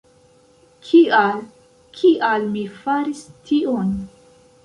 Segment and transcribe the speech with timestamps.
[0.87, 1.43] Kial,
[1.99, 3.93] kial mi faris tion?